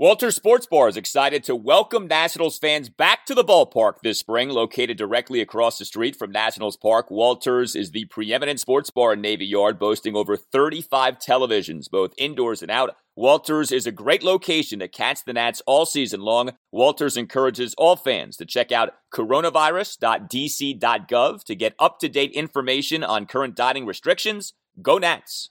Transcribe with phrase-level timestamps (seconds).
[0.00, 4.48] Walters Sports Bar is excited to welcome Nationals fans back to the ballpark this spring.
[4.48, 9.20] Located directly across the street from Nationals Park, Walters is the preeminent sports bar in
[9.20, 12.94] Navy Yard, boasting over 35 televisions, both indoors and out.
[13.16, 16.52] Walters is a great location to catch the Nats all season long.
[16.70, 23.26] Walters encourages all fans to check out coronavirus.dc.gov to get up to date information on
[23.26, 24.52] current dining restrictions.
[24.80, 25.50] Go Nats!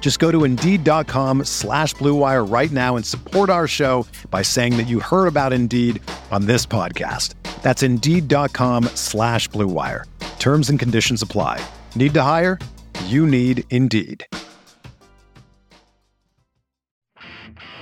[0.00, 4.88] Just go to Indeed.com slash BlueWire right now and support our show by saying that
[4.88, 7.34] you heard about Indeed on this podcast.
[7.62, 10.04] That's Indeed.com slash BlueWire.
[10.40, 11.64] Terms and conditions apply.
[11.94, 12.58] Need to hire?
[13.06, 14.26] You need Indeed.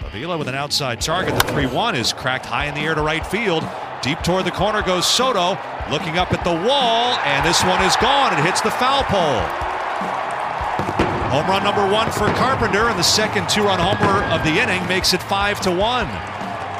[0.02, 1.34] Avila with an outside target.
[1.36, 3.64] The 3 1 is cracked high in the air to right field.
[4.02, 5.50] Deep toward the corner goes Soto,
[5.90, 8.32] looking up at the wall, and this one is gone.
[8.32, 9.67] It hits the foul pole.
[11.30, 15.12] Home run number one for Carpenter, and the second two-run homer of the inning makes
[15.12, 16.06] it five to one.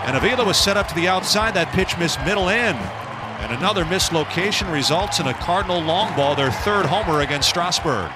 [0.06, 1.52] And Avila was set up to the outside.
[1.52, 2.74] That pitch missed middle in.
[3.44, 8.10] And another mislocation results in a Cardinal long ball, their third homer against Strasburg.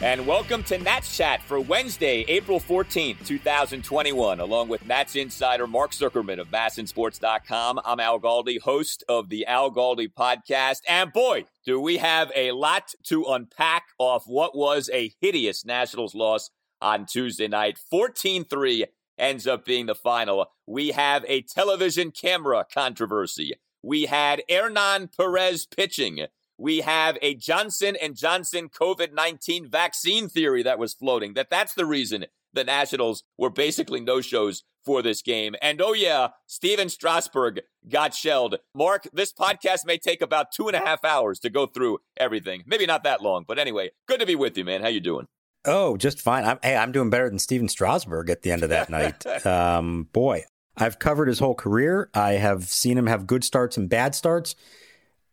[0.00, 4.38] And welcome to Nats Chat for Wednesday, April 14th, 2021.
[4.38, 9.72] Along with Nats insider Mark Zuckerman of MASNsports.com, I'm Al Galdi, host of the Al
[9.72, 10.82] Galdi podcast.
[10.86, 16.14] And boy, do we have a lot to unpack off what was a hideous Nationals
[16.14, 16.50] loss
[16.80, 17.78] on Tuesday night.
[17.90, 18.84] 14 3
[19.18, 20.46] ends up being the final.
[20.66, 23.54] We have a television camera controversy.
[23.82, 26.26] We had Hernan Perez pitching.
[26.58, 31.34] We have a Johnson and Johnson COVID-19 vaccine theory that was floating.
[31.34, 35.54] That that's the reason the Nationals were basically no-shows for this game.
[35.62, 38.56] And oh yeah, Stephen Strasburg got shelled.
[38.74, 42.64] Mark, this podcast may take about two and a half hours to go through everything.
[42.66, 44.80] Maybe not that long, but anyway, good to be with you, man.
[44.82, 45.26] How you doing?
[45.64, 46.44] Oh, just fine.
[46.44, 48.90] I'm, hey, I'm doing better than Stephen Strasburg at the end of that
[49.26, 49.46] night.
[49.46, 50.44] Um, boy,
[50.76, 52.10] I've covered his whole career.
[52.14, 54.56] I have seen him have good starts and bad starts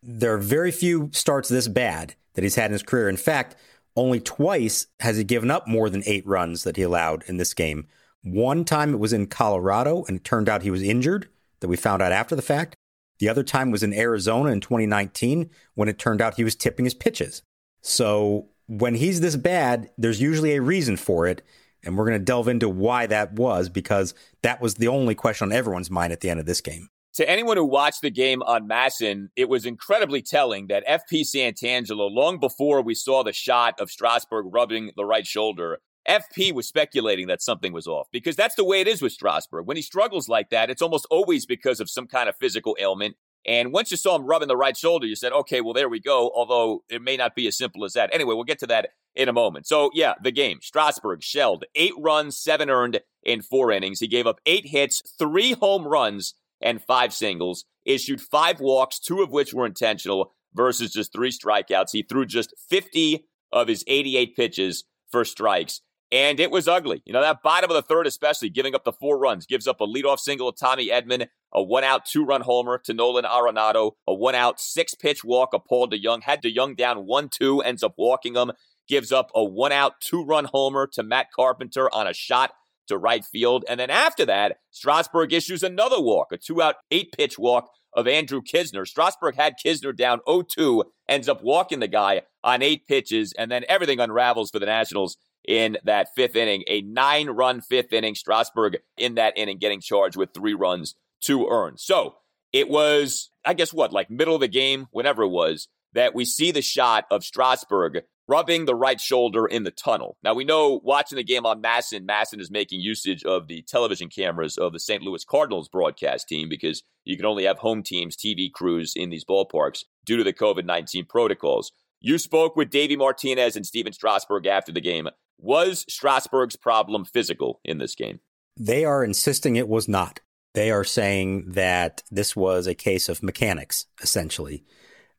[0.02, 3.08] there are very few starts this bad that he's had in his career.
[3.08, 3.56] In fact,
[3.96, 7.54] only twice has he given up more than eight runs that he allowed in this
[7.54, 7.86] game.
[8.22, 11.28] One time it was in Colorado, and it turned out he was injured,
[11.60, 12.74] that we found out after the fact.
[13.18, 16.84] The other time was in Arizona in 2019, when it turned out he was tipping
[16.84, 17.42] his pitches.
[17.80, 21.42] So when he's this bad, there's usually a reason for it.
[21.82, 24.12] And we're going to delve into why that was because
[24.42, 27.28] that was the only question on everyone's mind at the end of this game to
[27.28, 32.38] anyone who watched the game on MASN, it was incredibly telling that FP Santangelo, long
[32.38, 37.42] before we saw the shot of Strasburg rubbing the right shoulder, FP was speculating that
[37.42, 39.66] something was off because that's the way it is with Strasburg.
[39.66, 43.16] When he struggles like that, it's almost always because of some kind of physical ailment.
[43.46, 46.00] And once you saw him rubbing the right shoulder, you said, okay, well, there we
[46.00, 46.30] go.
[46.34, 48.10] Although it may not be as simple as that.
[48.12, 49.66] Anyway, we'll get to that in a moment.
[49.66, 50.58] So, yeah, the game.
[50.60, 54.00] Strasburg shelled eight runs, seven earned in four innings.
[54.00, 59.22] He gave up eight hits, three home runs, and five singles, issued five walks, two
[59.22, 61.90] of which were intentional, versus just three strikeouts.
[61.92, 65.80] He threw just 50 of his 88 pitches for strikes.
[66.12, 67.02] And it was ugly.
[67.04, 69.80] You know, that bottom of the third, especially giving up the four runs, gives up
[69.80, 73.92] a leadoff single to Tommy Edman, a one out, two run homer to Nolan Arenado,
[74.06, 76.22] a one out, six pitch walk of Paul DeJong.
[76.22, 78.52] Had DeJong down 1 2, ends up walking him,
[78.86, 82.52] gives up a one out, two run homer to Matt Carpenter on a shot
[82.86, 83.64] to right field.
[83.68, 88.06] And then after that, Strasburg issues another walk, a two out, eight pitch walk of
[88.06, 88.86] Andrew Knizner.
[88.86, 93.50] Strasburg had Kisner down 0 2, ends up walking the guy on eight pitches, and
[93.50, 95.16] then everything unravels for the Nationals
[95.46, 96.64] in that fifth inning.
[96.68, 98.14] A nine run fifth inning.
[98.14, 101.78] Strasburg in that inning getting charged with three runs to earn.
[101.78, 102.16] So
[102.52, 106.24] it was, I guess, what, like middle of the game, whenever it was, that we
[106.24, 110.16] see the shot of Strasburg rubbing the right shoulder in the tunnel.
[110.22, 114.08] Now we know watching the game on MASN, MASN is making usage of the television
[114.08, 115.02] cameras of the St.
[115.02, 119.24] Louis Cardinals broadcast team because you can only have home teams, TV crews in these
[119.24, 121.72] ballparks due to the COVID 19 protocols.
[122.00, 125.08] You spoke with Davey Martinez and Stephen Strasburg after the game.
[125.38, 128.20] Was Strasburg's problem physical in this game?
[128.56, 130.20] They are insisting it was not.
[130.54, 134.64] They are saying that this was a case of mechanics, essentially,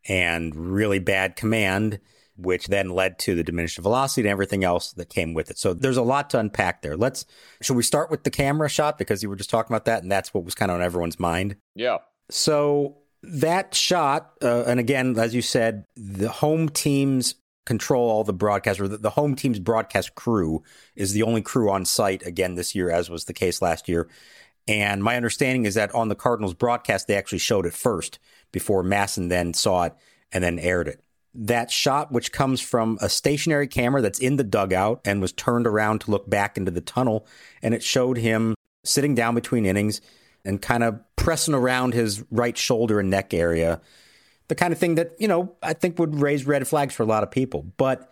[0.08, 2.00] and really bad command,
[2.38, 5.58] which then led to the diminished velocity and everything else that came with it.
[5.58, 6.96] So there's a lot to unpack there.
[6.96, 7.26] Let's,
[7.62, 8.98] should we start with the camera shot?
[8.98, 11.20] Because you were just talking about that, and that's what was kind of on everyone's
[11.20, 11.56] mind.
[11.76, 11.98] Yeah.
[12.30, 17.36] So that shot, uh, and again, as you said, the home team's
[17.66, 20.64] control all the broadcast, or the, the home team's broadcast crew
[20.96, 24.08] is the only crew on site again this year, as was the case last year.
[24.68, 28.20] And my understanding is that on the Cardinals broadcast, they actually showed it first
[28.52, 29.94] before MASN then saw it
[30.32, 31.02] and then aired it.
[31.40, 35.68] That shot, which comes from a stationary camera that's in the dugout and was turned
[35.68, 37.28] around to look back into the tunnel,
[37.62, 40.02] and it showed him sitting down between innings
[40.44, 43.82] and kind of pressing around his right shoulder and neck area.
[44.48, 47.08] The kind of thing that, you know, I think would raise red flags for a
[47.08, 47.64] lot of people.
[47.78, 48.12] But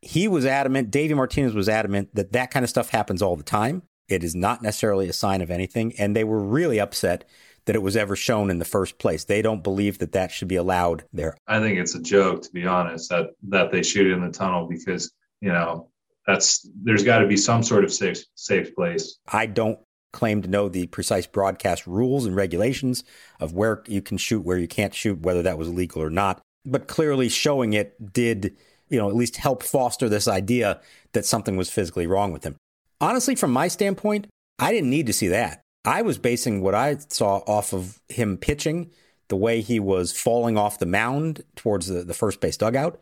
[0.00, 3.42] he was adamant, Davey Martinez was adamant that that kind of stuff happens all the
[3.42, 3.82] time.
[4.08, 5.92] It is not necessarily a sign of anything.
[5.98, 7.28] And they were really upset
[7.66, 9.24] that it was ever shown in the first place.
[9.24, 11.36] They don't believe that that should be allowed there.
[11.46, 14.66] I think it's a joke, to be honest, that that they shoot in the tunnel
[14.66, 15.90] because you know
[16.26, 19.18] that's there's got to be some sort of safe safe place.
[19.28, 19.78] I don't
[20.12, 23.04] claim to know the precise broadcast rules and regulations
[23.38, 26.40] of where you can shoot, where you can't shoot, whether that was legal or not.
[26.64, 28.56] But clearly, showing it did,
[28.88, 30.80] you know, at least help foster this idea
[31.12, 32.56] that something was physically wrong with him.
[33.00, 34.26] Honestly, from my standpoint,
[34.58, 35.62] I didn't need to see that.
[35.86, 38.90] I was basing what I saw off of him pitching,
[39.28, 43.00] the way he was falling off the mound towards the, the first base dugout,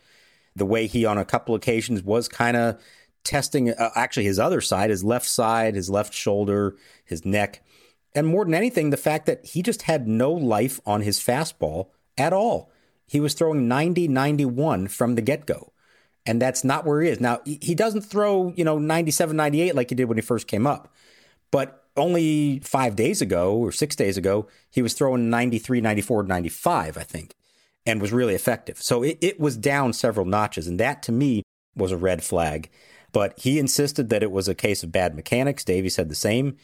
[0.55, 2.81] the way he, on a couple occasions, was kind of
[3.25, 7.63] testing uh, actually his other side, his left side, his left shoulder, his neck.
[8.15, 11.89] And more than anything, the fact that he just had no life on his fastball
[12.17, 12.71] at all.
[13.07, 15.73] He was throwing 90 91 from the get go.
[16.27, 17.21] And that's not where he is.
[17.21, 20.67] Now, he doesn't throw, you know, 97 98 like he did when he first came
[20.67, 20.95] up.
[21.51, 26.97] But only five days ago or six days ago, he was throwing 93, 94, 95,
[26.97, 27.35] I think,
[27.87, 28.79] and was really effective.
[28.83, 30.67] So it, it was down several notches.
[30.67, 31.43] And that to me
[31.77, 32.71] was a red flag.
[33.13, 35.65] But he insisted that it was a case of bad mechanics.
[35.65, 36.57] Davey said the same.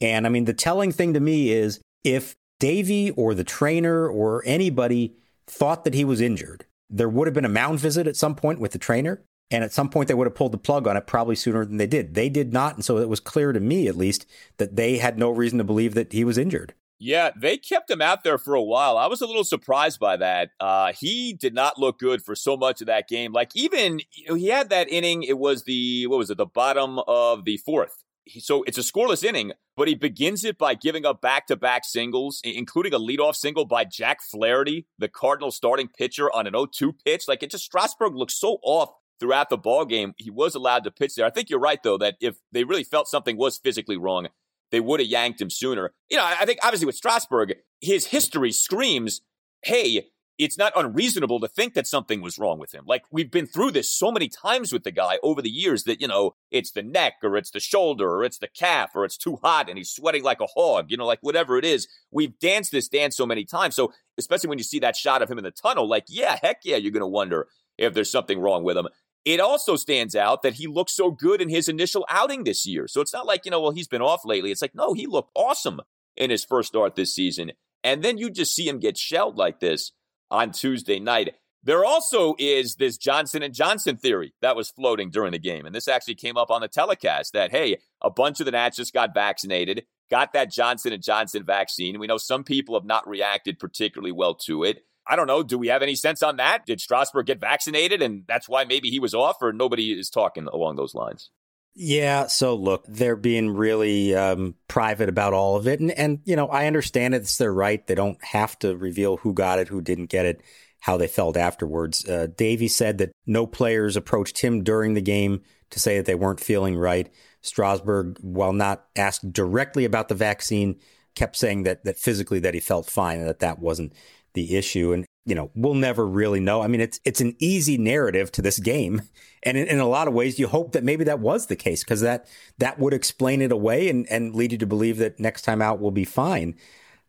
[0.00, 4.42] And I mean, the telling thing to me is if Davey or the trainer or
[4.46, 5.14] anybody
[5.46, 8.58] thought that he was injured, there would have been a mound visit at some point
[8.58, 9.22] with the trainer.
[9.50, 11.76] And at some point, they would have pulled the plug on it probably sooner than
[11.76, 12.14] they did.
[12.14, 12.74] They did not.
[12.74, 14.26] And so it was clear to me, at least,
[14.56, 16.74] that they had no reason to believe that he was injured.
[16.98, 18.96] Yeah, they kept him out there for a while.
[18.96, 20.50] I was a little surprised by that.
[20.58, 23.32] Uh, he did not look good for so much of that game.
[23.32, 25.22] Like even you know, he had that inning.
[25.22, 26.38] It was the what was it?
[26.38, 28.02] The bottom of the fourth.
[28.24, 32.40] He, so it's a scoreless inning, but he begins it by giving up back-to-back singles,
[32.42, 37.28] including a leadoff single by Jack Flaherty, the Cardinal starting pitcher, on an 0-2 pitch.
[37.28, 40.14] Like it just Strasburg looks so off throughout the ball game.
[40.16, 41.26] He was allowed to pitch there.
[41.26, 44.28] I think you're right though that if they really felt something was physically wrong,
[44.70, 45.92] they would have yanked him sooner.
[46.10, 49.20] You know, I think obviously with Strasburg, his history screams,
[49.62, 50.08] hey,
[50.38, 52.84] it's not unreasonable to think that something was wrong with him.
[52.86, 56.00] Like we've been through this so many times with the guy over the years that,
[56.00, 59.16] you know, it's the neck or it's the shoulder or it's the calf or it's
[59.16, 61.88] too hot and he's sweating like a hog, you know, like whatever it is.
[62.10, 63.74] We've danced this dance so many times.
[63.74, 66.60] So, especially when you see that shot of him in the tunnel, like, yeah, heck
[66.64, 67.48] yeah, you're going to wonder
[67.78, 68.88] if there's something wrong with him.
[69.26, 72.86] It also stands out that he looked so good in his initial outing this year.
[72.86, 74.52] So it's not like, you know, well, he's been off lately.
[74.52, 75.80] It's like, no, he looked awesome
[76.16, 77.50] in his first start this season.
[77.82, 79.90] And then you just see him get shelled like this
[80.30, 81.34] on Tuesday night.
[81.64, 85.66] There also is this Johnson and Johnson theory that was floating during the game.
[85.66, 88.76] And this actually came up on the telecast that, hey, a bunch of the Nats
[88.76, 91.98] just got vaccinated, got that Johnson and Johnson vaccine.
[91.98, 94.84] We know some people have not reacted particularly well to it.
[95.08, 95.42] I don't know.
[95.42, 96.66] Do we have any sense on that?
[96.66, 100.46] Did Strasburg get vaccinated and that's why maybe he was off, or nobody is talking
[100.46, 101.30] along those lines?
[101.78, 102.26] Yeah.
[102.26, 106.48] So look, they're being really um, private about all of it, and and you know
[106.48, 107.18] I understand it.
[107.18, 107.86] It's their right.
[107.86, 110.40] They don't have to reveal who got it, who didn't get it,
[110.80, 112.08] how they felt afterwards.
[112.08, 116.14] Uh, Davey said that no players approached him during the game to say that they
[116.14, 117.10] weren't feeling right.
[117.42, 120.76] Strasburg, while not asked directly about the vaccine,
[121.14, 123.92] kept saying that that physically that he felt fine and that that wasn't
[124.36, 124.92] the issue.
[124.92, 126.62] And, you know, we'll never really know.
[126.62, 129.02] I mean, it's, it's an easy narrative to this game.
[129.42, 131.82] And in, in a lot of ways, you hope that maybe that was the case
[131.82, 132.28] because that,
[132.58, 135.80] that would explain it away and, and lead you to believe that next time out
[135.80, 136.54] will be fine.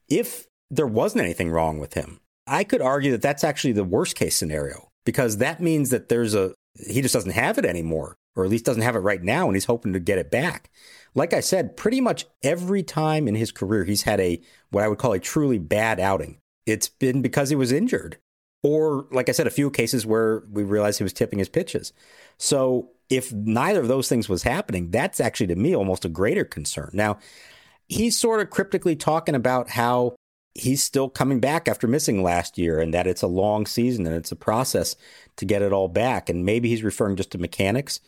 [0.09, 4.15] If there wasn't anything wrong with him, I could argue that that's actually the worst
[4.15, 6.53] case scenario because that means that there's a,
[6.85, 9.55] he just doesn't have it anymore, or at least doesn't have it right now, and
[9.55, 10.69] he's hoping to get it back.
[11.15, 14.87] Like I said, pretty much every time in his career, he's had a what I
[14.87, 16.37] would call a truly bad outing
[16.67, 18.17] it's been because he was injured.
[18.63, 21.93] or like I said, a few cases where we realized he was tipping his pitches.
[22.37, 26.43] So if neither of those things was happening, that's actually to me almost a greater
[26.43, 26.89] concern.
[26.93, 27.19] Now,
[27.87, 30.15] he's sort of cryptically talking about how
[30.53, 34.15] he's still coming back after missing last year and that it's a long season and
[34.15, 34.95] it's a process
[35.37, 36.29] to get it all back.
[36.29, 37.99] And maybe he's referring just to mechanics,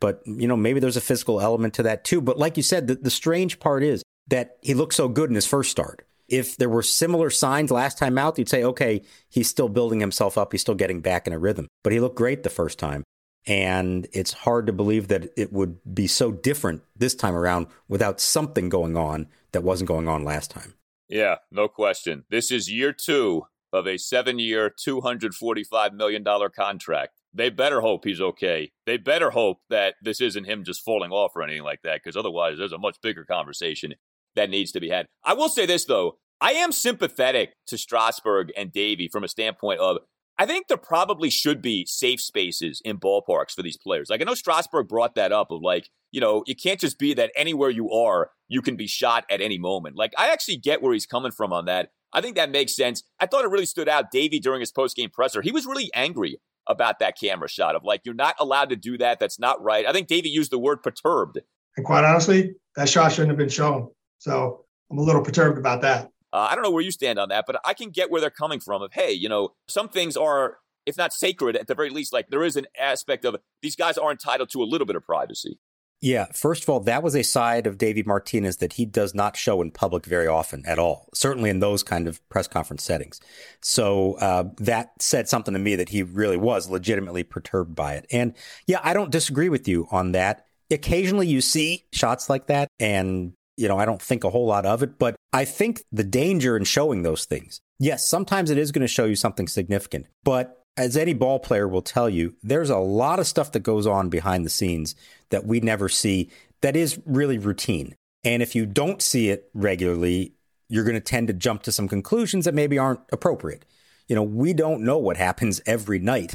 [0.00, 2.20] but you know, maybe there's a physical element to that too.
[2.20, 5.34] But like you said, the, the strange part is that he looked so good in
[5.34, 6.06] his first start.
[6.34, 10.36] If there were similar signs last time out, you'd say, okay, he's still building himself
[10.36, 10.50] up.
[10.50, 11.68] He's still getting back in a rhythm.
[11.84, 13.04] But he looked great the first time.
[13.46, 18.20] And it's hard to believe that it would be so different this time around without
[18.20, 20.74] something going on that wasn't going on last time.
[21.08, 22.24] Yeah, no question.
[22.30, 26.24] This is year two of a seven year, $245 million
[26.56, 27.20] contract.
[27.34, 28.72] They better hope he's okay.
[28.86, 32.16] They better hope that this isn't him just falling off or anything like that, because
[32.16, 33.94] otherwise, there's a much bigger conversation
[34.36, 35.06] that needs to be had.
[35.22, 36.18] I will say this, though.
[36.44, 39.96] I am sympathetic to Strasburg and Davey from a standpoint of
[40.38, 44.10] I think there probably should be safe spaces in ballparks for these players.
[44.10, 47.14] Like I know Strasburg brought that up of like, you know, it can't just be
[47.14, 49.96] that anywhere you are, you can be shot at any moment.
[49.96, 51.92] Like I actually get where he's coming from on that.
[52.12, 53.02] I think that makes sense.
[53.18, 54.10] I thought it really stood out.
[54.10, 56.36] Davey during his post game presser, he was really angry
[56.66, 59.18] about that camera shot of like, you're not allowed to do that.
[59.18, 59.86] That's not right.
[59.86, 61.38] I think Davey used the word perturbed.
[61.78, 63.88] And quite honestly, that shot shouldn't have been shown.
[64.18, 66.10] So I'm a little perturbed about that.
[66.34, 68.28] Uh, I don't know where you stand on that, but I can get where they're
[68.28, 68.82] coming from.
[68.82, 72.28] Of hey, you know, some things are, if not sacred, at the very least, like
[72.28, 75.60] there is an aspect of these guys are entitled to a little bit of privacy.
[76.00, 79.36] Yeah, first of all, that was a side of Davey Martinez that he does not
[79.36, 83.20] show in public very often at all, certainly in those kind of press conference settings.
[83.62, 88.06] So uh, that said something to me that he really was legitimately perturbed by it.
[88.10, 88.34] And
[88.66, 90.46] yeah, I don't disagree with you on that.
[90.70, 94.66] Occasionally you see shots like that, and you know, I don't think a whole lot
[94.66, 97.60] of it, but I think the danger in showing those things.
[97.78, 101.68] Yes, sometimes it is going to show you something significant, but as any ball player
[101.68, 104.94] will tell you, there's a lot of stuff that goes on behind the scenes
[105.30, 106.30] that we never see
[106.62, 107.94] that is really routine.
[108.24, 110.34] And if you don't see it regularly,
[110.68, 113.64] you're going to tend to jump to some conclusions that maybe aren't appropriate.
[114.08, 116.34] You know, we don't know what happens every night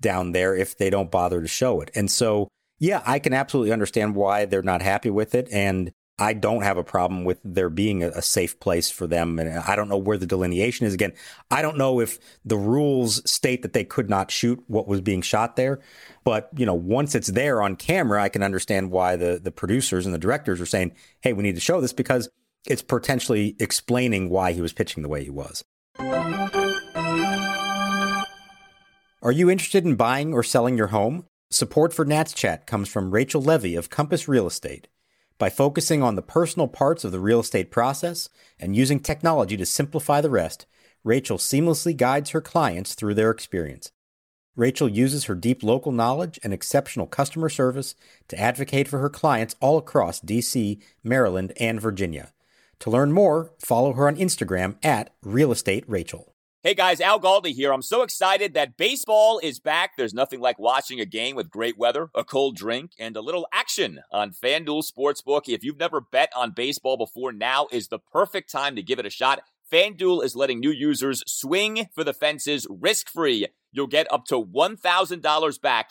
[0.00, 1.90] down there if they don't bother to show it.
[1.94, 5.48] And so, yeah, I can absolutely understand why they're not happy with it.
[5.50, 9.40] And I don't have a problem with there being a, a, safe place for them.
[9.40, 10.94] And I don't know where the delineation is.
[10.94, 11.12] Again,
[11.50, 15.22] I don't know if the rules state that they could not shoot what was being
[15.22, 15.80] shot there.
[16.22, 20.06] But, you know, once it's there on camera, I can understand why the, the producers
[20.06, 22.28] and the directors are saying, hey, we need to show this because
[22.66, 25.64] it's potentially explaining why he was pitching the way he was.
[29.20, 31.24] Are you interested in buying or selling your home?
[31.50, 34.88] Support for Nats Chat comes from Rachel Levy of Compass Real Estate.
[35.38, 39.66] By focusing on the personal parts of the real estate process and using technology to
[39.66, 40.66] simplify the rest,
[41.02, 43.90] Rachel seamlessly guides her clients through their experience.
[44.56, 47.96] Rachel uses her deep local knowledge and exceptional customer service
[48.28, 52.32] to advocate for her clients all across DC, Maryland, and Virginia.
[52.80, 56.33] To learn more, follow her on Instagram at Real Estate Rachel.
[56.64, 57.74] Hey guys, Al Galdi here.
[57.74, 59.98] I'm so excited that baseball is back.
[59.98, 63.46] There's nothing like watching a game with great weather, a cold drink, and a little
[63.52, 65.42] action on FanDuel Sportsbook.
[65.46, 69.04] If you've never bet on baseball before, now is the perfect time to give it
[69.04, 69.42] a shot.
[69.70, 73.46] FanDuel is letting new users swing for the fences risk free.
[73.70, 75.90] You'll get up to $1,000 back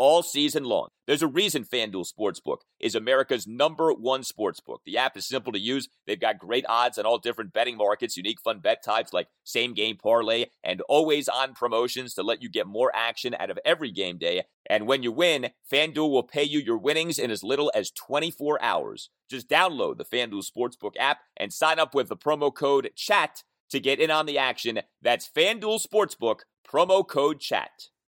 [0.00, 0.88] all season long.
[1.06, 4.78] There's a reason FanDuel Sportsbook is America's number one sportsbook.
[4.86, 5.90] The app is simple to use.
[6.06, 9.74] They've got great odds on all different betting markets, unique fun bet types like same
[9.74, 13.90] game parlay, and always on promotions to let you get more action out of every
[13.90, 14.44] game day.
[14.70, 18.62] And when you win, FanDuel will pay you your winnings in as little as 24
[18.62, 19.10] hours.
[19.28, 23.78] Just download the FanDuel Sportsbook app and sign up with the promo code CHAT to
[23.78, 24.80] get in on the action.
[25.02, 27.90] That's FanDuel Sportsbook, promo code chat.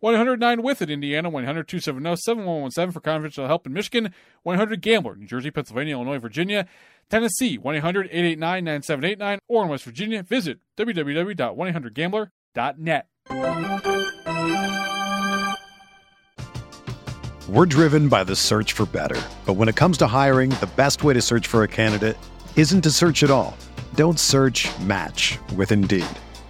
[0.00, 5.26] 109 with it, Indiana, 100 270 7117 for confidential help in Michigan, 100 Gambler, New
[5.26, 6.66] Jersey, Pennsylvania, Illinois, Virginia,
[7.10, 13.08] Tennessee, 1 800 889 9789, or in West Virginia, visit www.1800gambler.net.
[17.48, 19.18] We're driven by the search for better.
[19.46, 22.18] But when it comes to hiring, the best way to search for a candidate
[22.56, 23.56] isn't to search at all.
[23.94, 26.04] Don't search match with Indeed.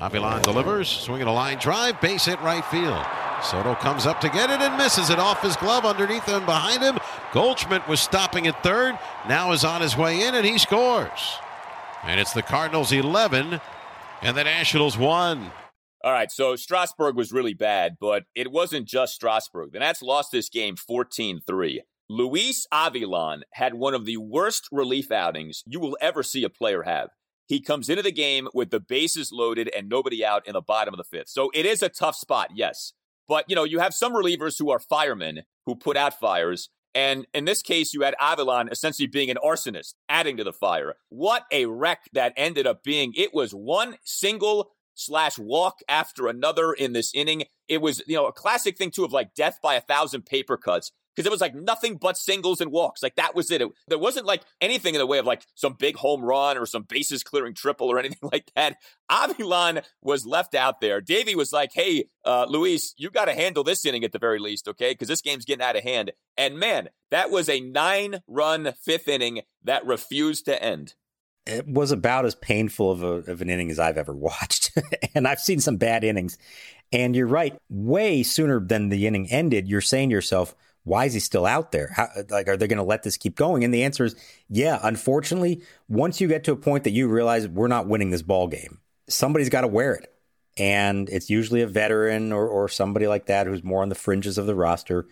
[0.00, 3.02] Avilan delivers, swinging a line drive, base hit right field.
[3.42, 6.82] Soto comes up to get it and misses it off his glove underneath and behind
[6.82, 6.98] him.
[7.32, 11.38] Goldschmidt was stopping at third, now is on his way in and he scores.
[12.02, 13.60] And it's the Cardinals 11
[14.20, 15.50] and the Nationals 1.
[16.04, 19.72] All right, so Strasburg was really bad, but it wasn't just Strasburg.
[19.72, 21.82] The Nats lost this game 14 3.
[22.08, 26.82] Luis Avilan had one of the worst relief outings you will ever see a player
[26.82, 27.08] have.
[27.46, 30.92] He comes into the game with the bases loaded and nobody out in the bottom
[30.92, 31.28] of the fifth.
[31.28, 32.92] So it is a tough spot, yes.
[33.28, 36.68] But, you know, you have some relievers who are firemen who put out fires.
[36.94, 40.94] And in this case, you had Avilan essentially being an arsonist, adding to the fire.
[41.08, 43.12] What a wreck that ended up being.
[43.16, 47.44] It was one single slash walk after another in this inning.
[47.68, 50.56] It was, you know, a classic thing too of like death by a thousand paper
[50.56, 53.02] cuts because it was like nothing but singles and walks.
[53.02, 53.62] Like that was it.
[53.62, 53.68] it.
[53.88, 56.82] There wasn't like anything in the way of like some big home run or some
[56.82, 58.76] bases clearing triple or anything like that.
[59.10, 61.00] Avilan was left out there.
[61.00, 64.38] Davey was like, "Hey, uh, Luis, you got to handle this inning at the very
[64.38, 64.92] least, okay?
[64.92, 69.40] Because this game's getting out of hand." And man, that was a nine-run fifth inning
[69.64, 70.94] that refused to end.
[71.46, 74.72] It was about as painful of, a, of an inning as I've ever watched,
[75.14, 76.36] and I've seen some bad innings.
[76.92, 80.54] And you're right, way sooner than the inning ended, you're saying to yourself
[80.86, 81.90] why is he still out there?
[81.92, 83.64] How, like, are they going to let this keep going?
[83.64, 84.14] And the answer is,
[84.48, 84.78] yeah.
[84.84, 88.46] Unfortunately, once you get to a point that you realize we're not winning this ball
[88.46, 90.14] game, somebody's got to wear it,
[90.56, 94.38] and it's usually a veteran or or somebody like that who's more on the fringes
[94.38, 95.08] of the roster,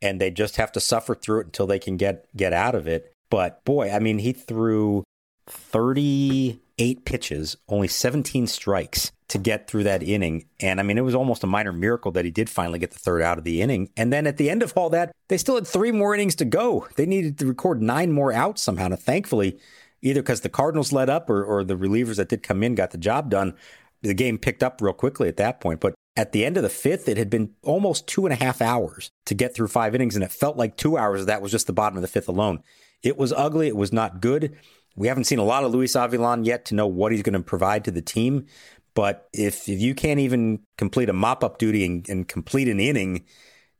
[0.00, 2.88] and they just have to suffer through it until they can get get out of
[2.88, 3.12] it.
[3.28, 5.04] But boy, I mean, he threw
[5.46, 10.46] thirty eight pitches, only 17 strikes to get through that inning.
[10.60, 12.98] And I mean, it was almost a minor miracle that he did finally get the
[12.98, 13.90] third out of the inning.
[13.96, 16.44] And then at the end of all that, they still had three more innings to
[16.44, 16.86] go.
[16.96, 18.86] They needed to record nine more outs somehow.
[18.86, 19.58] And thankfully,
[20.02, 22.90] either because the Cardinals let up or, or the relievers that did come in got
[22.90, 23.54] the job done,
[24.02, 25.80] the game picked up real quickly at that point.
[25.80, 28.60] But at the end of the fifth, it had been almost two and a half
[28.60, 31.26] hours to get through five innings, and it felt like two hours.
[31.26, 32.62] That was just the bottom of the fifth alone.
[33.02, 33.68] It was ugly.
[33.68, 34.56] It was not good.
[34.96, 37.40] We haven't seen a lot of Luis Avilan yet to know what he's going to
[37.40, 38.46] provide to the team.
[39.00, 42.78] But if, if you can't even complete a mop up duty and, and complete an
[42.78, 43.24] inning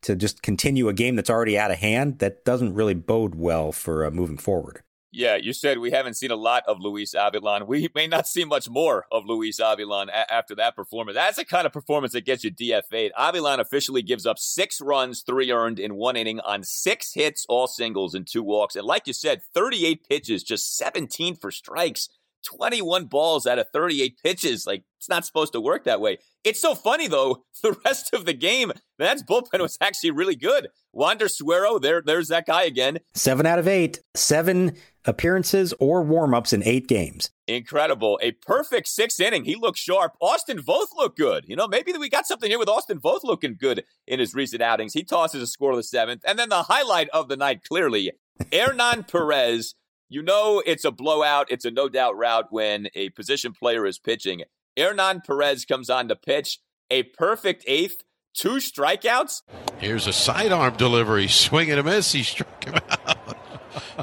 [0.00, 3.70] to just continue a game that's already out of hand, that doesn't really bode well
[3.70, 4.82] for uh, moving forward.
[5.12, 7.66] Yeah, you said we haven't seen a lot of Luis Avilan.
[7.66, 11.16] We may not see much more of Luis Avilan a- after that performance.
[11.16, 13.12] That's the kind of performance that gets you DFA'd.
[13.12, 17.66] Avilan officially gives up six runs, three earned in one inning on six hits, all
[17.66, 18.74] singles, and two walks.
[18.74, 22.08] And like you said, 38 pitches, just 17 for strikes.
[22.44, 24.66] 21 balls out of 38 pitches.
[24.66, 26.18] Like, it's not supposed to work that way.
[26.44, 27.44] It's so funny, though.
[27.62, 30.68] The rest of the game, that's bullpen was actually really good.
[30.94, 33.00] Wander Suero, there, there's that guy again.
[33.12, 37.28] Seven out of eight, seven appearances or warm-ups in eight games.
[37.46, 38.18] Incredible.
[38.22, 39.44] A perfect sixth inning.
[39.44, 40.14] He looked sharp.
[40.22, 41.44] Austin Voth looked good.
[41.46, 44.62] You know, maybe we got something here with Austin Voth looking good in his recent
[44.62, 44.94] outings.
[44.94, 46.22] He tosses a scoreless seventh.
[46.26, 48.12] And then the highlight of the night, clearly,
[48.52, 49.74] Hernan Perez
[50.10, 53.98] you know it's a blowout, it's a no doubt route when a position player is
[53.98, 54.42] pitching.
[54.76, 56.58] Hernan Perez comes on to pitch
[56.90, 58.02] a perfect eighth,
[58.34, 59.42] two strikeouts.
[59.78, 62.12] Here's a sidearm delivery, swing and a miss.
[62.12, 63.16] He struck him out.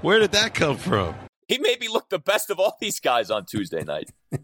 [0.02, 1.14] Where did that come from?
[1.48, 4.12] He maybe looked the best of all these guys on Tuesday night.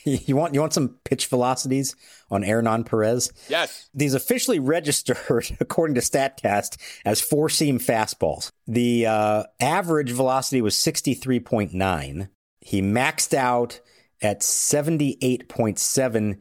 [0.04, 1.96] you want you want some pitch velocities
[2.30, 3.32] on Hernan Perez?
[3.48, 3.88] Yes.
[3.94, 8.50] These officially registered, according to Statcast, as four seam fastballs.
[8.66, 12.28] The uh, average velocity was sixty three point nine.
[12.60, 13.80] He maxed out
[14.22, 16.40] at seventy eight point seven.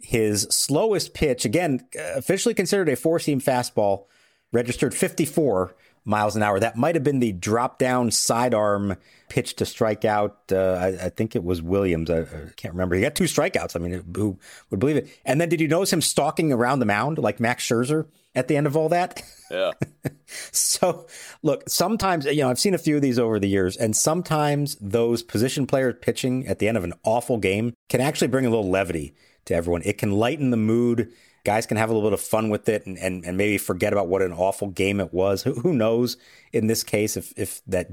[0.00, 1.80] His slowest pitch, again,
[2.14, 4.04] officially considered a four seam fastball,
[4.52, 5.74] registered fifty four
[6.08, 6.58] miles an hour.
[6.58, 8.96] That might have been the drop down sidearm
[9.28, 10.38] pitch to strike out.
[10.50, 12.10] Uh, I, I, think it was Williams.
[12.10, 12.96] I, I, can't remember.
[12.96, 13.76] He got two strikeouts.
[13.76, 14.38] I mean, who
[14.70, 15.08] would believe it?
[15.24, 18.56] And then did you notice him stalking around the mound like Max Scherzer at the
[18.56, 19.22] end of all that?
[19.50, 19.72] Yeah.
[20.26, 21.06] so,
[21.42, 24.76] look, sometimes, you know, I've seen a few of these over the years, and sometimes
[24.76, 28.50] those position players pitching at the end of an awful game can actually bring a
[28.50, 29.82] little levity to everyone.
[29.84, 31.12] It can lighten the mood
[31.48, 33.94] guys can have a little bit of fun with it and, and, and maybe forget
[33.94, 35.44] about what an awful game it was.
[35.44, 36.18] Who, who knows
[36.52, 37.88] in this case if, if that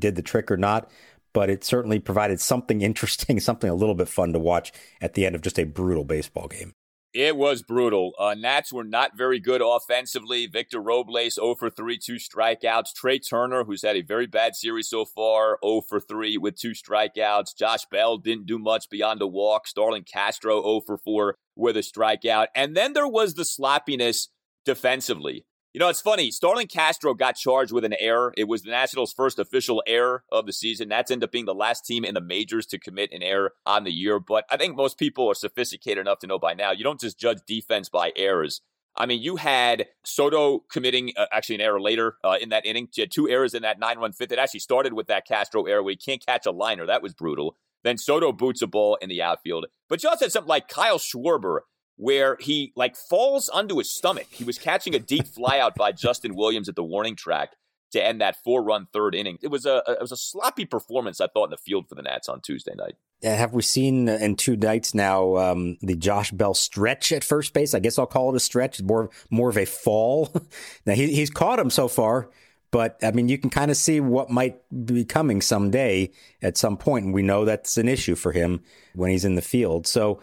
[0.00, 0.90] did the trick or not?
[1.32, 5.24] But it certainly provided something interesting, something a little bit fun to watch at the
[5.24, 6.72] end of just a brutal baseball game.
[7.14, 8.12] It was brutal.
[8.18, 10.48] Uh, Nats were not very good offensively.
[10.48, 12.92] Victor Robles 0 for 3, two strikeouts.
[12.92, 16.72] Trea Turner, who's had a very bad series so far, 0 for 3 with two
[16.72, 17.56] strikeouts.
[17.56, 19.68] Josh Bell didn't do much beyond a walk.
[19.68, 22.48] Starlin Castro 0 for 4 with a strikeout.
[22.54, 24.28] And then there was the sloppiness
[24.64, 25.46] defensively.
[25.72, 26.30] You know, it's funny.
[26.30, 28.32] Starlin Castro got charged with an error.
[28.38, 30.88] It was the Nationals' first official error of the season.
[30.88, 33.84] That's ended up being the last team in the majors to commit an error on
[33.84, 34.18] the year.
[34.18, 37.18] But I think most people are sophisticated enough to know by now you don't just
[37.18, 38.62] judge defense by errors.
[38.96, 42.88] I mean, you had Soto committing uh, actually an error later uh, in that inning.
[42.94, 44.32] You had two errors in that nine run fifth.
[44.32, 46.86] It actually started with that Castro error where he can't catch a liner.
[46.86, 47.58] That was brutal.
[47.84, 49.66] Then Soto boots a ball in the outfield.
[49.88, 51.60] But you also had something like Kyle Schwarber
[51.96, 54.26] where he like falls onto his stomach.
[54.30, 57.52] He was catching a deep flyout by Justin Williams at the warning track
[57.92, 59.38] to end that four-run third inning.
[59.42, 62.02] It was a it was a sloppy performance, I thought, in the field for the
[62.02, 62.96] Nats on Tuesday night.
[63.22, 67.72] Have we seen in two nights now um, the Josh Bell stretch at first base?
[67.74, 68.82] I guess I'll call it a stretch.
[68.82, 70.30] more more of a fall.
[70.86, 72.28] now he, he's caught him so far,
[72.70, 76.10] but I mean you can kind of see what might be coming someday
[76.42, 78.62] at some point, and we know that's an issue for him
[78.94, 79.86] when he's in the field.
[79.86, 80.20] So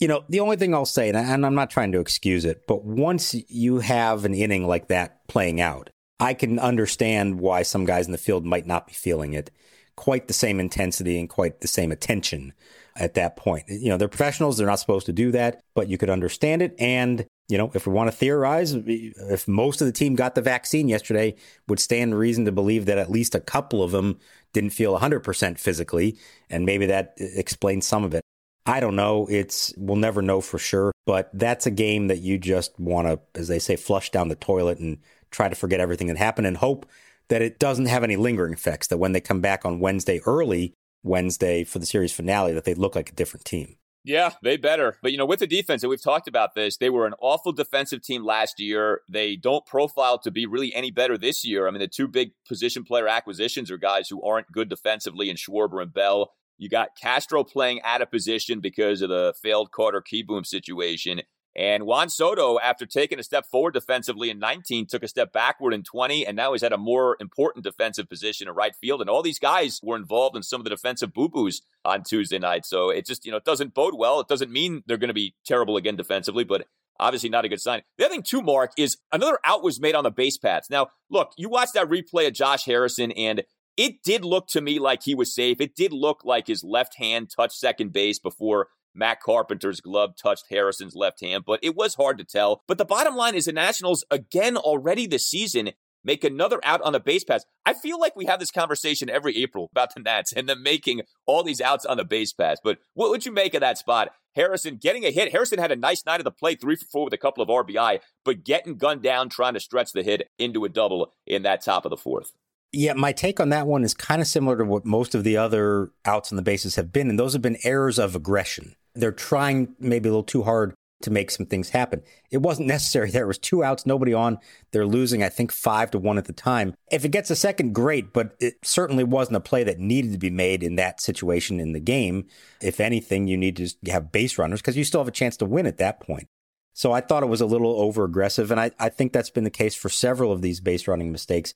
[0.00, 2.84] you know, the only thing I'll say, and I'm not trying to excuse it, but
[2.84, 8.06] once you have an inning like that playing out, I can understand why some guys
[8.06, 9.52] in the field might not be feeling it
[9.94, 12.52] quite the same intensity and quite the same attention
[12.96, 13.64] at that point.
[13.68, 16.74] You know, they're professionals, they're not supposed to do that, but you could understand it.
[16.78, 20.40] And, you know, if we want to theorize, if most of the team got the
[20.40, 21.34] vaccine yesterday,
[21.68, 24.18] would stand reason to believe that at least a couple of them
[24.52, 26.16] didn't feel 100% physically.
[26.48, 28.22] And maybe that uh, explains some of it.
[28.64, 29.26] I don't know.
[29.28, 33.20] It's we'll never know for sure, but that's a game that you just want to,
[33.38, 34.98] as they say, flush down the toilet and
[35.32, 36.86] try to forget everything that happened and hope
[37.28, 38.86] that it doesn't have any lingering effects.
[38.86, 42.74] That when they come back on Wednesday early, Wednesday for the series finale, that they
[42.74, 43.76] look like a different team.
[44.04, 44.96] Yeah, they better.
[45.00, 47.52] But you know, with the defense, and we've talked about this, they were an awful
[47.52, 49.02] defensive team last year.
[49.08, 51.68] They don't profile to be really any better this year.
[51.68, 55.36] I mean, the two big position player acquisitions are guys who aren't good defensively in
[55.36, 56.32] Schwarber and Bell.
[56.58, 61.22] You got Castro playing out of position because of the failed Carter Kieboom situation.
[61.54, 65.74] And Juan Soto, after taking a step forward defensively in 19, took a step backward
[65.74, 69.02] in 20, and now he's at a more important defensive position in right field.
[69.02, 72.38] And all these guys were involved in some of the defensive boo boos on Tuesday
[72.38, 72.64] night.
[72.64, 74.20] So it just, you know, it doesn't bode well.
[74.20, 76.66] It doesn't mean they're going to be terrible again defensively, but
[76.98, 77.82] obviously not a good sign.
[77.98, 80.70] The other thing, too, Mark, is another out was made on the base paths.
[80.70, 83.42] Now, look, you watch that replay of Josh Harrison, and
[83.76, 85.60] it did look to me like he was safe.
[85.60, 90.46] It did look like his left hand touched second base before Matt Carpenter's glove touched
[90.50, 92.62] Harrison's left hand, but it was hard to tell.
[92.68, 95.70] But the bottom line is the Nationals, again, already this season,
[96.04, 97.44] make another out on the base pass.
[97.64, 101.02] I feel like we have this conversation every April about the Nats and them making
[101.26, 102.58] all these outs on the base pass.
[102.62, 104.10] But what would you make of that spot?
[104.34, 105.32] Harrison getting a hit.
[105.32, 107.48] Harrison had a nice night of the plate, three for four with a couple of
[107.48, 111.62] RBI, but getting gunned down, trying to stretch the hit into a double in that
[111.62, 112.32] top of the fourth.
[112.72, 115.36] Yeah, my take on that one is kind of similar to what most of the
[115.36, 118.76] other outs on the bases have been, and those have been errors of aggression.
[118.94, 122.02] They're trying maybe a little too hard to make some things happen.
[122.30, 123.10] It wasn't necessary.
[123.10, 124.38] There was two outs, nobody on.
[124.70, 126.74] They're losing, I think, five to one at the time.
[126.90, 130.18] If it gets a second, great, but it certainly wasn't a play that needed to
[130.18, 132.26] be made in that situation in the game.
[132.60, 135.44] If anything, you need to have base runners because you still have a chance to
[135.44, 136.28] win at that point.
[136.74, 139.44] So I thought it was a little over aggressive, and I, I think that's been
[139.44, 141.52] the case for several of these base running mistakes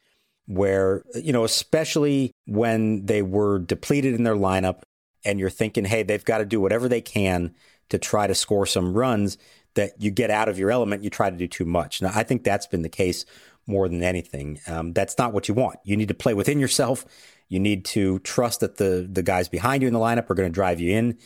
[0.47, 4.83] where, you know, especially when they were depleted in their lineup
[5.27, 7.55] and you're thinking, hey, they've got to do whatever they can
[7.91, 9.37] to try to score some runs,
[9.75, 12.01] that you get out of your element, you try to do too much.
[12.01, 13.27] Now, I think that's been the case
[13.67, 14.59] more than anything.
[14.67, 15.79] Um, that's not what you want.
[15.85, 17.05] You need to play within yourself.
[17.49, 20.49] You need to trust that the the guys behind you in the lineup are going
[20.49, 21.19] to drive you in.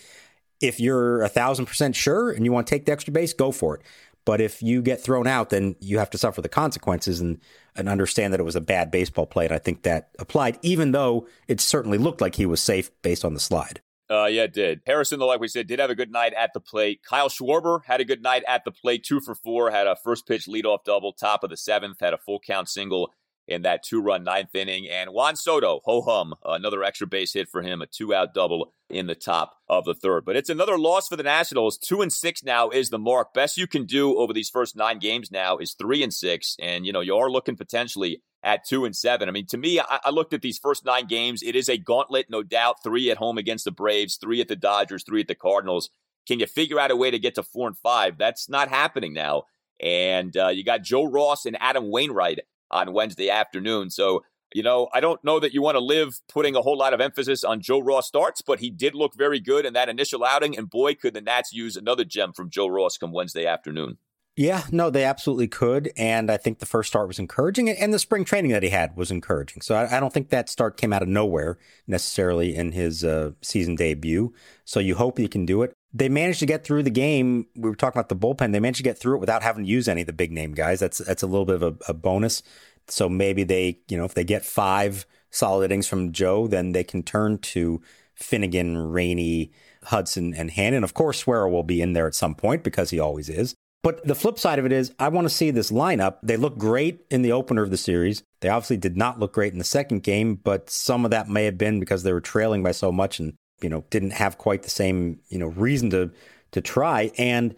[0.61, 3.53] If you're a thousand percent sure and you want to take the extra base, go
[3.53, 3.83] for it.
[4.27, 7.41] But if you get thrown out, then you have to suffer the consequences and,
[7.75, 9.47] and understand that it was a bad baseball play.
[9.47, 13.25] And I think that applied, even though it certainly looked like he was safe based
[13.25, 13.81] on the slide.
[14.11, 14.81] Uh, yeah, it did.
[14.87, 17.01] Harrison, like we said, did have a good night at the plate.
[17.09, 20.27] Kyle Schwarber had a good night at the plate, two for four, had a first
[20.27, 23.13] pitch leadoff double, top of the seventh, had a full count single
[23.47, 24.89] in that two run ninth inning.
[24.89, 28.73] And Juan Soto, ho hum, another extra base hit for him, a two out double
[28.89, 30.25] in the top of the third.
[30.25, 31.79] But it's another loss for the Nationals.
[31.79, 33.33] Two and six now is the mark.
[33.33, 36.57] Best you can do over these first nine games now is three and six.
[36.61, 39.29] And, you know, you are looking potentially at two and seven.
[39.29, 41.43] I mean, to me, I, I, looked at these first nine games.
[41.43, 42.83] It is a gauntlet, no doubt.
[42.83, 45.91] Three at home against the Braves, three at the Dodgers, three at the Cardinals.
[46.27, 48.17] Can you figure out a way to get to four and five?
[48.19, 49.45] That's not happening now.
[49.81, 53.91] And uh, you got Joe Ross and Adam Wainwright on Wednesday afternoon.
[53.91, 54.25] So,
[54.55, 57.01] you know, I don't know that you want to live putting a whole lot of
[57.01, 60.57] emphasis on Joe Ross starts, but he did look very good in that initial outing.
[60.57, 63.99] And boy, could the Nats use another gem from Joe Ross come Wednesday afternoon.
[64.37, 65.93] Yeah, no, they absolutely could.
[65.97, 68.97] And I think the first start was encouraging, and the spring training that he had
[68.97, 69.61] was encouraging.
[69.61, 73.33] So I, I don't think that start came out of nowhere necessarily in his uh,
[73.43, 74.33] season debut.
[74.65, 75.75] So you hope he can do it.
[75.93, 77.47] They managed to get through the game.
[77.57, 78.53] We were talking about the bullpen.
[78.53, 80.53] They managed to get through it without having to use any of the big name
[80.53, 80.81] guys.
[80.81, 82.43] That's that's a little bit of a, a bonus.
[82.87, 86.85] So maybe they, you know, if they get five solid innings from Joe, then they
[86.85, 87.83] can turn to
[88.15, 89.51] Finnegan, Rainey,
[89.85, 90.85] Hudson, and Hannon.
[90.85, 93.55] Of course, Suero will be in there at some point because he always is.
[93.83, 96.19] But the flip side of it is, I want to see this lineup.
[96.23, 98.23] They look great in the opener of the series.
[98.41, 101.45] They obviously did not look great in the second game, but some of that may
[101.47, 104.65] have been because they were trailing by so much and, you know, didn't have quite
[104.65, 106.11] the same, you know, reason to
[106.53, 107.11] to try.
[107.17, 107.55] And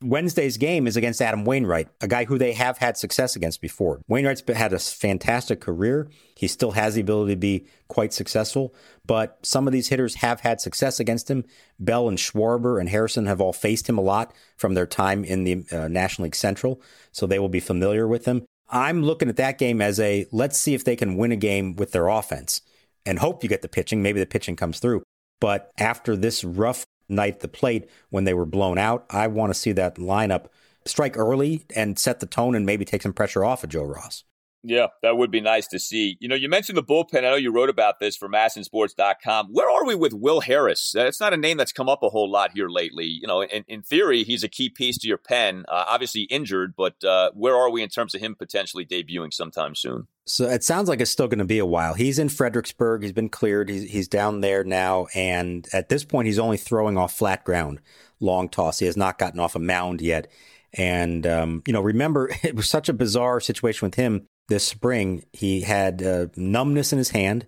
[0.00, 4.00] Wednesday's game is against Adam Wainwright, a guy who they have had success against before.
[4.06, 6.08] Wainwright's had a fantastic career.
[6.36, 8.72] He still has the ability to be quite successful,
[9.04, 11.44] but some of these hitters have had success against him.
[11.80, 15.42] Bell and Schwarber and Harrison have all faced him a lot from their time in
[15.42, 16.80] the uh, National League Central,
[17.10, 18.44] so they will be familiar with him.
[18.70, 21.74] I'm looking at that game as a let's see if they can win a game
[21.74, 22.60] with their offense
[23.04, 24.02] and hope you get the pitching.
[24.02, 25.02] Maybe the pitching comes through.
[25.40, 29.06] But after this rough night the plate when they were blown out.
[29.10, 30.46] I want to see that lineup
[30.84, 34.24] strike early and set the tone and maybe take some pressure off of Joe Ross.
[34.64, 36.16] Yeah, that would be nice to see.
[36.20, 37.18] You know, you mentioned the bullpen.
[37.18, 39.48] I know you wrote about this for masnsports.com.
[39.52, 40.94] Where are we with Will Harris?
[40.96, 43.06] It's not a name that's come up a whole lot here lately.
[43.06, 45.64] You know, in, in theory, he's a key piece to your pen.
[45.68, 49.76] Uh, obviously injured, but uh, where are we in terms of him potentially debuting sometime
[49.76, 50.08] soon?
[50.26, 51.94] So it sounds like it's still going to be a while.
[51.94, 53.02] He's in Fredericksburg.
[53.02, 53.68] He's been cleared.
[53.68, 55.06] He's, he's down there now.
[55.14, 57.80] And at this point, he's only throwing off flat ground,
[58.18, 58.80] long toss.
[58.80, 60.26] He has not gotten off a mound yet.
[60.74, 65.24] And, um, you know, remember, it was such a bizarre situation with him this spring.
[65.32, 67.46] He had uh, numbness in his hand.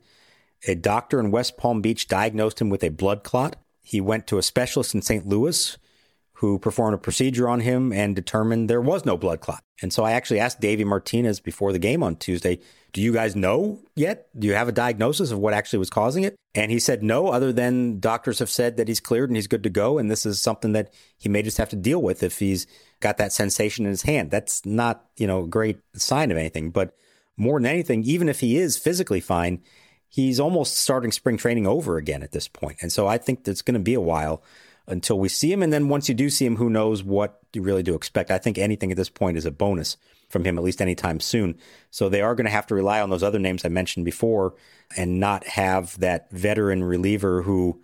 [0.68, 3.56] A doctor in West Palm Beach diagnosed him with a blood clot.
[3.82, 5.26] He went to a specialist in St.
[5.26, 5.76] Louis
[6.40, 9.62] who performed a procedure on him and determined there was no blood clot.
[9.83, 12.61] And so I actually asked Davey Martinez before the game on Tuesday,
[12.94, 14.29] do you guys know yet?
[14.38, 16.37] Do you have a diagnosis of what actually was causing it?
[16.55, 19.62] And he said no, other than doctors have said that he's cleared and he's good
[19.64, 19.98] to go.
[19.98, 22.66] And this is something that he may just have to deal with if he's
[23.00, 24.31] got that sensation in his hand.
[24.31, 26.70] That's not, you know, a great sign of anything.
[26.70, 26.96] But
[27.37, 29.62] more than anything, even if he is physically fine,
[30.09, 32.79] he's almost starting spring training over again at this point.
[32.81, 34.42] And so I think it's going to be a while
[34.90, 35.62] until we see him.
[35.62, 38.31] And then once you do see him, who knows what you really do expect.
[38.31, 39.96] I think anything at this point is a bonus
[40.29, 41.57] from him, at least anytime soon.
[41.90, 44.55] So they are going to have to rely on those other names I mentioned before
[44.96, 47.81] and not have that veteran reliever who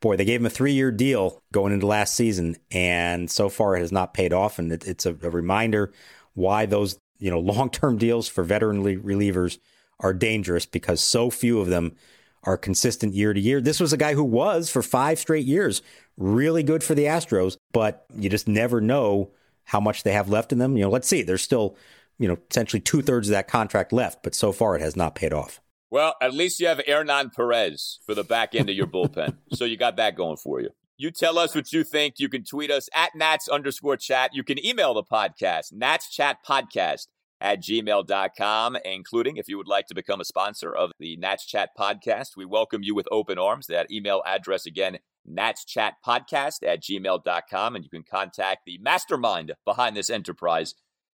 [0.00, 3.76] boy, they gave him a three year deal going into last season, and so far
[3.76, 4.58] it has not paid off.
[4.58, 5.92] And it, it's a, a, reminder
[6.34, 9.58] why those you know long term deals for veteran relievers
[10.00, 11.96] are dangerous because so few of them
[12.44, 13.60] are consistent year to year.
[13.60, 15.82] This was a guy who was for five straight years
[16.18, 19.30] really good for the Astros, but you just never know
[19.64, 20.76] how much they have left in them.
[20.76, 21.76] You know, let's see, there's still
[22.18, 25.14] you know essentially two thirds of that contract left, but so far it has not
[25.14, 25.60] paid off.
[25.90, 29.36] Well, at least you have Hernan Perez for the back end of your bullpen.
[29.54, 30.68] so you got that going for you.
[30.98, 32.18] You tell us what you think.
[32.18, 34.34] You can tweet us at Nats underscore chat.
[34.34, 37.06] You can email the podcast, Nats Chat Podcast
[37.40, 41.70] at gmail.com, including if you would like to become a sponsor of the Nats Chat
[41.78, 42.36] Podcast.
[42.36, 43.68] We welcome you with open arms.
[43.68, 47.76] That email address again, Nats Chat Podcast at gmail.com.
[47.76, 50.74] And you can contact the mastermind behind this enterprise,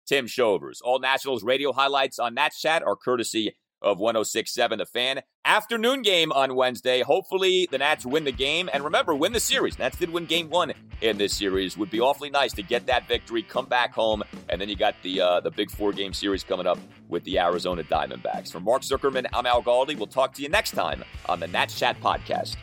[0.07, 0.81] Tim Shovers.
[0.81, 5.20] All Nationals radio highlights on Nats Chat are courtesy of 1067 The Fan.
[5.44, 7.01] Afternoon game on Wednesday.
[7.01, 8.68] Hopefully the Nats win the game.
[8.73, 9.79] And remember, win the series.
[9.79, 11.79] Nats did win game one in this series.
[11.79, 14.94] Would be awfully nice to get that victory, come back home, and then you got
[15.03, 18.53] the uh, the big four game series coming up with the Arizona Diamondbacks.
[18.53, 19.96] For Mark Zuckerman, I'm Al Galdi.
[19.96, 22.57] We'll talk to you next time on the Nats Chat Podcast.